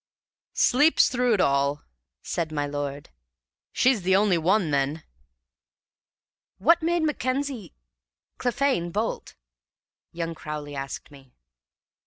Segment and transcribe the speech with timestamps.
[0.55, 1.83] "Sleeps through it all,"
[2.23, 3.11] said my lord.
[3.71, 5.03] "She's the only one, then!"
[6.57, 7.75] "What made Mackenzie
[8.39, 9.35] Clephane bolt?"
[10.11, 11.35] young Crowley asked me.